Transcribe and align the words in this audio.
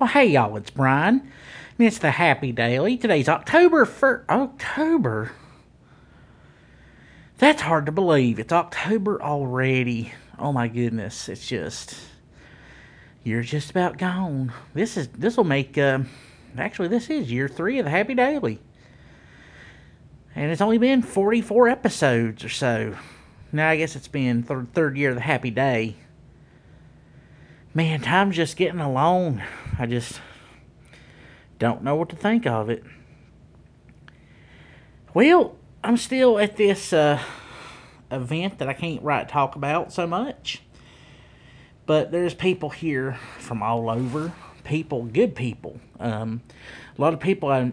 Well, 0.00 0.08
hey 0.08 0.26
y'all, 0.26 0.56
it's 0.56 0.70
Brian. 0.70 1.30
It's 1.78 1.98
the 1.98 2.10
Happy 2.10 2.50
Daily. 2.50 2.96
Today's 2.96 3.28
October 3.28 3.86
1st. 3.86 4.28
October? 4.28 5.30
That's 7.38 7.62
hard 7.62 7.86
to 7.86 7.92
believe. 7.92 8.40
It's 8.40 8.52
October 8.52 9.22
already. 9.22 10.12
Oh 10.36 10.52
my 10.52 10.66
goodness. 10.66 11.28
It's 11.28 11.46
just. 11.46 11.94
You're 13.22 13.42
just 13.42 13.70
about 13.70 13.96
gone. 13.96 14.52
This 14.74 14.96
is. 14.96 15.06
This 15.08 15.36
will 15.36 15.44
make. 15.44 15.78
Uh, 15.78 16.00
actually, 16.58 16.88
this 16.88 17.08
is 17.08 17.30
year 17.30 17.46
three 17.46 17.78
of 17.78 17.84
the 17.84 17.90
Happy 17.90 18.14
Daily. 18.14 18.58
And 20.34 20.50
it's 20.50 20.60
only 20.60 20.78
been 20.78 21.02
44 21.02 21.68
episodes 21.68 22.44
or 22.44 22.48
so. 22.48 22.96
Now, 23.52 23.68
I 23.68 23.76
guess 23.76 23.94
it's 23.94 24.08
been 24.08 24.42
third, 24.42 24.72
third 24.74 24.96
year 24.96 25.10
of 25.10 25.14
the 25.14 25.22
Happy 25.22 25.52
Day 25.52 25.94
man, 27.74 28.00
time's 28.00 28.36
just 28.36 28.56
getting 28.56 28.80
along. 28.80 29.42
I 29.78 29.86
just 29.86 30.20
don't 31.58 31.82
know 31.82 31.96
what 31.96 32.08
to 32.10 32.16
think 32.16 32.46
of 32.46 32.70
it. 32.70 32.84
Well, 35.12 35.56
I'm 35.82 35.96
still 35.96 36.38
at 36.38 36.56
this 36.56 36.92
uh, 36.92 37.20
event 38.10 38.58
that 38.58 38.68
I 38.68 38.72
can't 38.72 39.02
right 39.02 39.28
talk 39.28 39.56
about 39.56 39.92
so 39.92 40.06
much. 40.06 40.62
But 41.86 42.12
there's 42.12 42.32
people 42.32 42.70
here 42.70 43.18
from 43.38 43.62
all 43.62 43.90
over. 43.90 44.32
People, 44.62 45.04
good 45.04 45.34
people. 45.34 45.80
Um, 46.00 46.42
a 46.96 47.00
lot 47.00 47.12
of 47.12 47.20
people 47.20 47.50
I, 47.50 47.72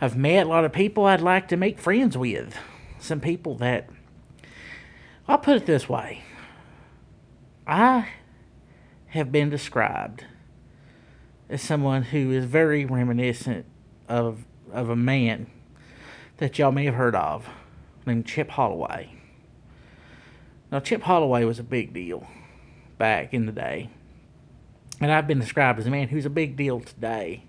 I've 0.00 0.16
met, 0.16 0.46
a 0.46 0.48
lot 0.48 0.64
of 0.64 0.72
people 0.72 1.04
I'd 1.04 1.20
like 1.20 1.48
to 1.48 1.56
make 1.56 1.78
friends 1.78 2.16
with. 2.16 2.56
Some 2.98 3.20
people 3.20 3.56
that, 3.56 3.90
I'll 5.28 5.38
put 5.38 5.56
it 5.56 5.66
this 5.66 5.88
way. 5.88 6.22
I 7.66 8.08
have 9.14 9.30
been 9.30 9.48
described 9.48 10.24
as 11.48 11.62
someone 11.62 12.02
who 12.02 12.32
is 12.32 12.44
very 12.46 12.84
reminiscent 12.84 13.64
of 14.08 14.44
of 14.72 14.90
a 14.90 14.96
man 14.96 15.46
that 16.38 16.58
y'all 16.58 16.72
may 16.72 16.84
have 16.84 16.94
heard 16.94 17.14
of 17.14 17.48
named 18.04 18.26
Chip 18.26 18.50
Holloway. 18.50 19.12
Now 20.72 20.80
Chip 20.80 21.02
Holloway 21.02 21.44
was 21.44 21.60
a 21.60 21.62
big 21.62 21.92
deal 21.92 22.26
back 22.98 23.32
in 23.32 23.46
the 23.46 23.52
day. 23.52 23.88
And 25.00 25.12
I've 25.12 25.28
been 25.28 25.38
described 25.38 25.78
as 25.78 25.86
a 25.86 25.90
man 25.90 26.08
who's 26.08 26.26
a 26.26 26.30
big 26.30 26.56
deal 26.56 26.80
today 26.80 27.44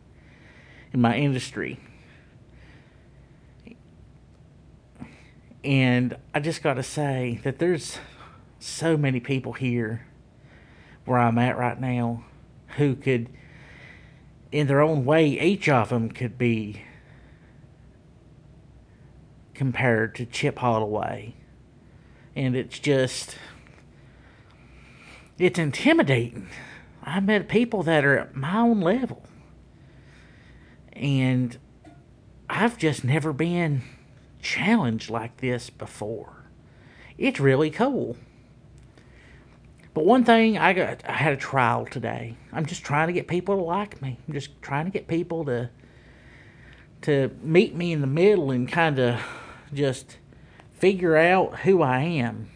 in 0.93 1.01
my 1.01 1.17
industry. 1.17 1.79
And 5.63 6.15
I 6.31 6.41
just 6.41 6.61
got 6.61 6.75
to 6.75 6.83
say 6.83 7.39
that 7.43 7.57
there's 7.57 7.97
so 8.59 8.97
many 8.97 9.19
people 9.19 9.53
here 9.53 10.05
where 11.05 11.19
I'm 11.19 11.37
at 11.37 11.57
right 11.57 11.79
now 11.79 12.23
who 12.77 12.95
could, 12.95 13.29
in 14.51 14.67
their 14.67 14.81
own 14.81 15.05
way, 15.05 15.27
each 15.39 15.69
of 15.69 15.89
them 15.89 16.09
could 16.09 16.37
be 16.37 16.81
compared 19.53 20.15
to 20.15 20.25
Chip 20.25 20.59
Holloway. 20.59 21.33
And 22.35 22.55
it's 22.55 22.79
just, 22.79 23.37
it's 25.37 25.57
intimidating. 25.57 26.49
I 27.01 27.19
met 27.19 27.47
people 27.47 27.83
that 27.83 28.03
are 28.03 28.17
at 28.17 28.35
my 28.35 28.57
own 28.57 28.81
level. 28.81 29.23
And 30.91 31.57
I've 32.49 32.77
just 32.77 33.03
never 33.03 33.31
been 33.31 33.83
challenged 34.41 35.09
like 35.09 35.37
this 35.37 35.69
before. 35.69 36.45
It's 37.17 37.39
really 37.39 37.69
cool. 37.69 38.17
But 39.95 40.03
one 40.03 40.25
thing 40.25 40.57
I 40.57 40.73
got 40.73 41.07
I 41.07 41.13
had 41.13 41.31
a 41.31 41.37
trial 41.37 41.85
today. 41.85 42.35
I'm 42.51 42.65
just 42.65 42.83
trying 42.83 43.07
to 43.07 43.13
get 43.13 43.29
people 43.29 43.55
to 43.55 43.63
like 43.63 44.01
me. 44.01 44.19
I'm 44.27 44.33
just 44.33 44.61
trying 44.61 44.85
to 44.85 44.91
get 44.91 45.07
people 45.07 45.45
to 45.45 45.69
to 47.03 47.31
meet 47.41 47.73
me 47.73 47.93
in 47.93 48.01
the 48.01 48.07
middle 48.07 48.51
and 48.51 48.69
kind 48.69 48.99
of 48.99 49.21
just 49.73 50.17
figure 50.73 51.15
out 51.15 51.59
who 51.59 51.81
I 51.81 52.01
am 52.01 52.49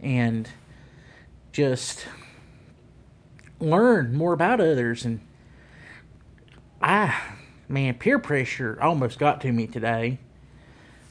and 0.00 0.50
just 1.50 2.06
learn 3.58 4.14
more 4.14 4.34
about 4.34 4.60
others 4.60 5.06
and 5.06 5.20
I 6.82 7.16
man 7.68 7.94
peer 7.94 8.18
pressure 8.18 8.76
almost 8.82 9.18
got 9.18 9.40
to 9.42 9.52
me 9.52 9.68
today 9.68 10.18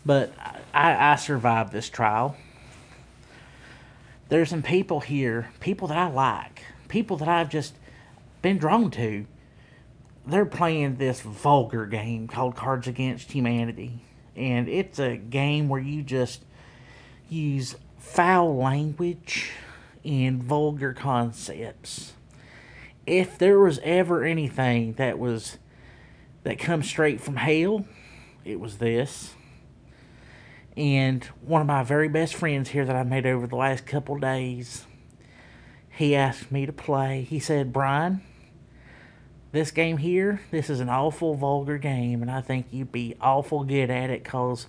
but 0.06 0.34
I, 0.74 1.14
I 1.14 1.16
survived 1.16 1.72
this 1.72 1.90
trial 1.90 2.36
there's 4.32 4.50
some 4.50 4.64
people 4.64 5.02
here, 5.02 5.52
people 5.60 5.90
that 5.90 5.98
I 5.98 6.08
like, 6.08 6.64
people 6.88 7.18
that 7.18 7.28
I've 7.28 7.50
just 7.50 7.74
been 8.42 8.58
drawn 8.58 8.90
to. 8.92 9.26
They're 10.26 10.46
playing 10.46 10.96
this 10.96 11.20
vulgar 11.20 11.86
game 11.86 12.30
called 12.30 12.56
Cards 12.56 12.88
Against 12.88 13.34
Humanity. 13.34 14.06
And 14.38 14.70
it's 14.70 15.00
a 15.00 15.18
game 15.18 15.68
where 15.68 15.82
you 15.82 16.02
just 16.02 16.46
use 17.28 17.76
foul 18.00 18.56
language 18.56 19.52
and 20.06 20.42
vulgar 20.42 20.94
concepts. 20.94 22.14
If 23.06 23.38
there 23.38 23.60
was 23.60 23.82
ever 23.84 24.24
anything 24.24 24.94
that 24.94 25.20
was 25.20 25.58
that 26.44 26.58
comes 26.58 26.88
straight 26.88 27.20
from 27.20 27.36
hell, 27.36 27.86
it 28.46 28.62
was 28.62 28.78
this. 28.78 29.34
And 30.78 31.24
one 31.42 31.62
of 31.62 31.68
my 31.68 31.84
very 31.84 32.08
best 32.08 32.34
friends 32.34 32.70
here 32.70 32.86
that 32.86 32.96
I 32.96 33.04
made 33.04 33.26
over 33.26 33.46
the 33.46 33.56
last 33.56 33.86
couple 33.86 34.18
days, 34.18 34.86
he 35.90 36.16
asked 36.16 36.52
me 36.52 36.66
to 36.66 36.72
play. 36.72 37.24
He 37.24 37.40
said, 37.40 37.74
Brian, 37.74 38.22
this 39.52 39.72
game 39.72 39.98
here, 39.98 40.42
this 40.50 40.70
is 40.70 40.80
an 40.80 40.88
awful 40.88 41.36
vulgar 41.36 41.78
game, 41.78 42.22
and 42.22 42.32
I 42.32 42.40
think 42.40 42.68
you'd 42.72 42.92
be 42.92 43.16
awful 43.20 43.66
good 43.66 43.90
at 43.90 44.10
it 44.10 44.24
because 44.24 44.68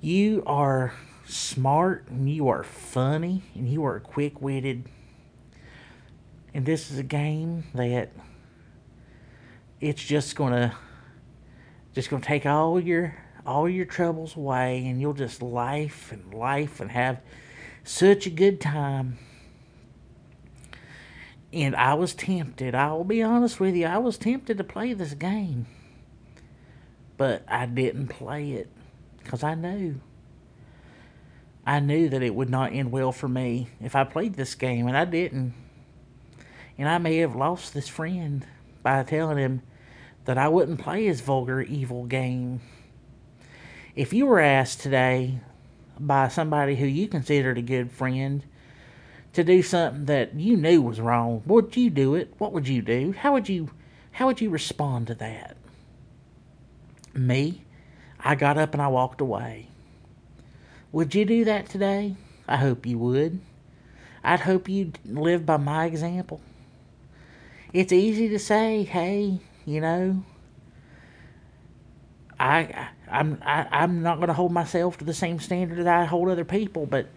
you 0.00 0.42
are 0.46 0.92
smart 1.24 2.06
and 2.08 2.28
you 2.28 2.48
are 2.48 2.62
funny 2.62 3.42
and 3.54 3.68
you 3.68 3.84
are 3.84 4.00
quick 4.00 4.42
witted. 4.42 4.84
And 6.52 6.66
this 6.66 6.90
is 6.90 6.98
a 6.98 7.02
game 7.02 7.64
that 7.74 8.12
it's 9.80 10.02
just 10.02 10.36
gonna 10.36 10.76
just 11.94 12.10
gonna 12.10 12.22
take 12.22 12.46
all 12.46 12.80
your 12.80 13.16
all 13.46 13.68
your 13.68 13.86
troubles 13.86 14.36
away 14.36 14.86
and 14.86 15.00
you'll 15.00 15.14
just 15.14 15.42
life 15.42 16.12
and 16.12 16.34
life 16.34 16.80
and 16.80 16.90
have 16.90 17.20
such 17.84 18.26
a 18.26 18.30
good 18.30 18.60
time. 18.60 19.18
And 21.52 21.74
I 21.76 21.94
was 21.94 22.14
tempted, 22.14 22.74
I 22.74 22.92
will 22.92 23.04
be 23.04 23.22
honest 23.22 23.58
with 23.58 23.74
you, 23.74 23.86
I 23.86 23.98
was 23.98 24.18
tempted 24.18 24.58
to 24.58 24.64
play 24.64 24.92
this 24.92 25.14
game. 25.14 25.66
But 27.16 27.42
I 27.48 27.66
didn't 27.66 28.08
play 28.08 28.52
it 28.52 28.68
because 29.22 29.42
I 29.42 29.54
knew. 29.54 30.00
I 31.68 31.80
knew 31.80 32.08
that 32.08 32.22
it 32.22 32.34
would 32.34 32.48
not 32.48 32.72
end 32.72 32.92
well 32.92 33.12
for 33.12 33.28
me 33.28 33.68
if 33.78 33.94
I 33.94 34.04
played 34.04 34.34
this 34.34 34.54
game, 34.54 34.86
and 34.86 34.96
I 34.96 35.04
didn't. 35.04 35.52
And 36.78 36.88
I 36.88 36.96
may 36.96 37.18
have 37.18 37.36
lost 37.36 37.74
this 37.74 37.88
friend 37.88 38.46
by 38.82 39.02
telling 39.02 39.36
him 39.36 39.60
that 40.24 40.38
I 40.38 40.48
wouldn't 40.48 40.80
play 40.80 41.04
his 41.04 41.20
vulgar, 41.20 41.60
evil 41.60 42.04
game. 42.06 42.62
If 43.98 44.12
you 44.12 44.26
were 44.26 44.38
asked 44.38 44.80
today 44.80 45.40
by 45.98 46.28
somebody 46.28 46.76
who 46.76 46.86
you 46.86 47.08
considered 47.08 47.58
a 47.58 47.62
good 47.62 47.90
friend 47.90 48.44
to 49.32 49.42
do 49.42 49.60
something 49.60 50.04
that 50.04 50.36
you 50.36 50.56
knew 50.56 50.80
was 50.82 51.00
wrong, 51.00 51.42
would 51.46 51.76
you 51.76 51.90
do 51.90 52.14
it? 52.14 52.32
What 52.38 52.52
would 52.52 52.68
you 52.68 52.80
do? 52.80 53.10
How 53.10 53.32
would 53.32 53.48
you 53.48 53.70
how 54.12 54.26
would 54.26 54.40
you 54.40 54.50
respond 54.50 55.08
to 55.08 55.16
that? 55.16 55.56
Me, 57.12 57.64
I 58.20 58.36
got 58.36 58.56
up 58.56 58.72
and 58.72 58.80
I 58.80 58.86
walked 58.86 59.20
away. 59.20 59.66
Would 60.92 61.16
you 61.16 61.24
do 61.24 61.44
that 61.46 61.68
today? 61.68 62.14
I 62.46 62.58
hope 62.58 62.86
you 62.86 62.98
would. 62.98 63.40
I'd 64.22 64.38
hope 64.38 64.68
you'd 64.68 65.00
live 65.04 65.44
by 65.44 65.56
my 65.56 65.86
example. 65.86 66.40
It's 67.72 67.92
easy 67.92 68.28
to 68.28 68.38
say, 68.38 68.84
hey, 68.84 69.40
you 69.66 69.80
know, 69.80 70.22
I 72.38 72.90
I'm 73.10 73.42
I, 73.44 73.66
I'm 73.70 74.02
not 74.02 74.16
going 74.16 74.28
to 74.28 74.34
hold 74.34 74.52
myself 74.52 74.98
to 74.98 75.04
the 75.04 75.14
same 75.14 75.38
standard 75.40 75.78
that 75.78 75.88
I 75.88 76.04
hold 76.04 76.28
other 76.28 76.44
people, 76.44 76.86
but 76.86 77.08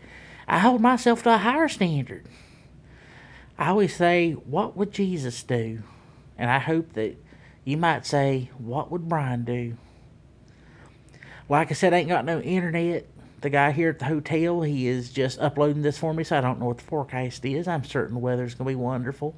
I 0.47 0.59
hold 0.59 0.81
myself 0.81 1.23
to 1.23 1.33
a 1.33 1.37
higher 1.37 1.67
standard. 1.67 2.25
I 3.57 3.69
always 3.69 3.95
say, 3.95 4.31
"What 4.31 4.75
would 4.75 4.91
Jesus 4.91 5.43
do?" 5.43 5.83
And 6.37 6.49
I 6.49 6.59
hope 6.59 6.93
that 6.93 7.15
you 7.63 7.77
might 7.77 8.05
say, 8.05 8.49
"What 8.57 8.91
would 8.91 9.07
Brian 9.07 9.43
do?" 9.43 9.77
Like 11.49 11.69
I 11.69 11.73
said, 11.73 11.93
I 11.93 11.97
ain't 11.97 12.09
got 12.09 12.25
no 12.25 12.39
internet. 12.39 13.07
The 13.41 13.49
guy 13.49 13.71
here 13.71 13.89
at 13.89 13.99
the 13.99 14.05
hotel, 14.05 14.61
he 14.61 14.87
is 14.87 15.11
just 15.11 15.39
uploading 15.39 15.81
this 15.81 15.97
for 15.97 16.13
me, 16.13 16.23
so 16.23 16.37
I 16.37 16.41
don't 16.41 16.59
know 16.59 16.67
what 16.67 16.77
the 16.77 16.83
forecast 16.83 17.43
is. 17.43 17.67
I'm 17.67 17.83
certain 17.83 18.13
the 18.13 18.19
weather's 18.19 18.53
going 18.53 18.67
to 18.67 18.71
be 18.71 18.75
wonderful. 18.75 19.35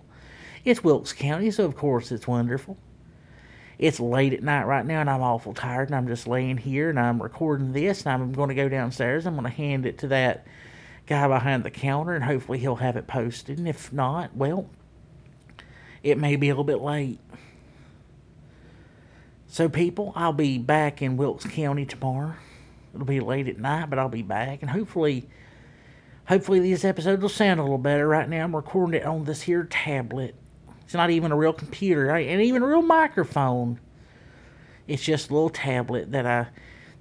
It's 0.66 0.84
Wilkes 0.84 1.14
County, 1.14 1.52
so 1.52 1.66
of 1.66 1.76
course 1.76 2.12
it's 2.12 2.28
wonderful 2.28 2.78
it's 3.84 4.00
late 4.00 4.32
at 4.32 4.42
night 4.42 4.64
right 4.64 4.86
now 4.86 5.02
and 5.02 5.10
I'm 5.10 5.22
awful 5.22 5.54
tired 5.54 5.90
and 5.90 5.96
I'm 5.98 6.08
just 6.08 6.26
laying 6.26 6.56
here 6.56 6.90
and 6.90 6.98
I'm 6.98 7.22
recording 7.22 7.74
this 7.74 8.06
and 8.06 8.14
I'm 8.14 8.32
going 8.32 8.48
to 8.48 8.56
go 8.56 8.70
downstairs. 8.70 9.26
I'm 9.26 9.34
going 9.34 9.44
to 9.44 9.50
hand 9.50 9.86
it 9.86 9.98
to 9.98 10.08
that 10.08 10.48
guy 11.06 11.28
behind 11.28 11.66
the 11.66 11.70
counter 11.70 12.14
and 12.14 12.24
hopefully 12.24 12.60
he'll 12.60 12.78
have 12.78 12.96
it 12.96 13.08
posted. 13.08 13.58
And 13.58 13.68
if 13.68 13.92
not, 13.92 14.34
well, 14.38 14.70
it 16.02 16.18
may 16.18 16.38
be 16.38 16.48
a 16.48 16.54
little 16.54 16.64
bit 16.64 16.80
late. 16.80 17.20
So, 19.48 19.68
people, 19.68 20.14
I'll 20.16 20.32
be 20.32 20.58
back 20.58 21.02
in 21.02 21.18
Wilkes 21.18 21.46
County 21.46 21.86
tomorrow. 21.86 22.36
It'll 22.94 23.06
be 23.06 23.20
late 23.20 23.50
at 23.50 23.60
night, 23.60 23.90
but 23.90 24.00
I'll 24.00 24.08
be 24.08 24.24
back, 24.24 24.62
and 24.62 24.72
hopefully, 24.72 25.28
hopefully 26.28 26.60
these 26.60 26.84
episodes 26.84 27.22
will 27.22 27.30
sound 27.30 27.60
a 27.60 27.64
little 27.64 27.78
better. 27.78 28.08
Right 28.08 28.28
now, 28.28 28.46
I'm 28.46 28.56
recording 28.56 29.00
it 29.00 29.06
on 29.06 29.26
this 29.26 29.44
here 29.44 29.66
tablet. 29.66 30.36
It's 30.86 30.94
not 30.94 31.10
even 31.10 31.32
a 31.32 31.36
real 31.36 31.54
computer, 31.54 32.10
and 32.10 32.42
even 32.42 32.62
a 32.62 32.68
real 32.68 32.82
microphone. 32.82 33.80
It's 34.88 35.04
just 35.04 35.30
a 35.30 35.34
little 35.34 35.50
tablet 35.50 36.12
that 36.12 36.26
I 36.26 36.48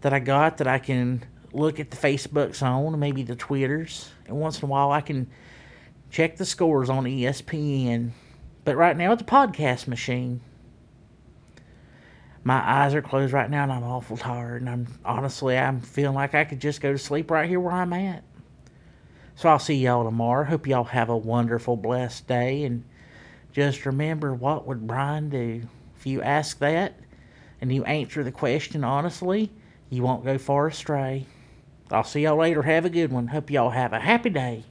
that 0.02 0.12
I 0.12 0.18
got 0.18 0.58
that 0.58 0.66
I 0.66 0.78
can 0.78 1.24
look 1.52 1.80
at 1.80 1.90
the 1.90 1.96
Facebooks 1.96 2.62
on, 2.62 2.98
maybe 2.98 3.22
the 3.22 3.36
Twitters, 3.36 4.10
and 4.26 4.36
once 4.36 4.58
in 4.58 4.64
a 4.64 4.68
while 4.68 4.90
I 4.90 5.00
can 5.00 5.28
check 6.10 6.36
the 6.36 6.44
scores 6.44 6.90
on 6.90 7.04
ESPN. 7.04 8.10
But 8.64 8.76
right 8.76 8.96
now 8.96 9.12
it's 9.12 9.22
a 9.22 9.26
podcast 9.26 9.88
machine. 9.88 10.40
My 12.44 12.60
eyes 12.60 12.94
are 12.94 13.02
closed 13.02 13.32
right 13.32 13.48
now 13.48 13.62
and 13.62 13.72
I'm 13.72 13.84
awful 13.84 14.16
tired 14.16 14.62
and 14.62 14.70
I'm 14.70 14.86
honestly 15.04 15.56
I'm 15.56 15.80
feeling 15.80 16.14
like 16.14 16.34
I 16.34 16.44
could 16.44 16.60
just 16.60 16.80
go 16.80 16.92
to 16.92 16.98
sleep 16.98 17.30
right 17.30 17.48
here 17.48 17.60
where 17.60 17.72
I'm 17.72 17.92
at. 17.92 18.24
So 19.36 19.48
I'll 19.48 19.58
see 19.58 19.74
y'all 19.74 20.04
tomorrow. 20.04 20.44
Hope 20.44 20.66
y'all 20.66 20.84
have 20.84 21.08
a 21.08 21.16
wonderful, 21.16 21.76
blessed 21.76 22.26
day 22.26 22.64
and 22.64 22.84
just 23.52 23.86
remember 23.86 24.34
what 24.34 24.66
would 24.66 24.86
Brian 24.86 25.28
do? 25.28 25.62
If 25.98 26.06
you 26.06 26.22
ask 26.22 26.58
that 26.58 26.98
and 27.60 27.72
you 27.72 27.84
answer 27.84 28.24
the 28.24 28.32
question 28.32 28.82
honestly, 28.82 29.50
you 29.90 30.02
won't 30.02 30.24
go 30.24 30.38
far 30.38 30.66
astray. 30.68 31.26
I'll 31.90 32.04
see 32.04 32.22
y'all 32.22 32.36
later. 32.36 32.62
Have 32.62 32.86
a 32.86 32.90
good 32.90 33.12
one. 33.12 33.28
Hope 33.28 33.50
y'all 33.50 33.70
have 33.70 33.92
a 33.92 34.00
happy 34.00 34.30
day. 34.30 34.64